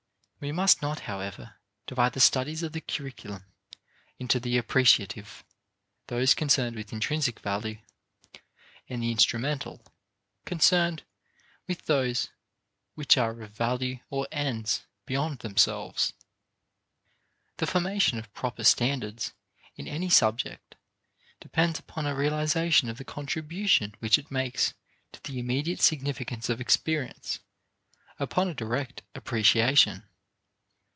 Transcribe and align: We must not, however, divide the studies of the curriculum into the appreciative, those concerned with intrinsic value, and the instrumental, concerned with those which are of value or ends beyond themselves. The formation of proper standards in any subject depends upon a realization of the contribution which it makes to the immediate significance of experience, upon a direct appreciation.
We 0.43 0.51
must 0.51 0.81
not, 0.81 1.01
however, 1.01 1.57
divide 1.85 2.13
the 2.13 2.19
studies 2.19 2.63
of 2.63 2.71
the 2.73 2.81
curriculum 2.81 3.45
into 4.17 4.39
the 4.39 4.57
appreciative, 4.57 5.43
those 6.07 6.33
concerned 6.33 6.75
with 6.75 6.91
intrinsic 6.91 7.41
value, 7.41 7.77
and 8.89 9.03
the 9.03 9.11
instrumental, 9.11 9.85
concerned 10.43 11.03
with 11.67 11.85
those 11.85 12.29
which 12.95 13.19
are 13.19 13.39
of 13.39 13.51
value 13.51 13.99
or 14.09 14.27
ends 14.31 14.81
beyond 15.05 15.41
themselves. 15.41 16.13
The 17.57 17.67
formation 17.67 18.17
of 18.17 18.33
proper 18.33 18.63
standards 18.63 19.33
in 19.75 19.87
any 19.87 20.09
subject 20.09 20.73
depends 21.39 21.77
upon 21.77 22.07
a 22.07 22.15
realization 22.15 22.89
of 22.89 22.97
the 22.97 23.05
contribution 23.05 23.93
which 23.99 24.17
it 24.17 24.31
makes 24.31 24.73
to 25.11 25.21
the 25.21 25.37
immediate 25.37 25.81
significance 25.81 26.49
of 26.49 26.59
experience, 26.59 27.41
upon 28.17 28.47
a 28.47 28.55
direct 28.55 29.03
appreciation. 29.13 30.07